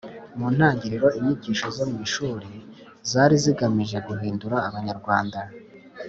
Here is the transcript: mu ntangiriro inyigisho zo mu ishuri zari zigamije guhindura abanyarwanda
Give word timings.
mu 0.37 0.47
ntangiriro 0.55 1.07
inyigisho 1.17 1.67
zo 1.77 1.85
mu 1.89 1.97
ishuri 2.05 2.49
zari 3.11 3.35
zigamije 3.43 3.97
guhindura 4.07 4.57
abanyarwanda 4.67 5.39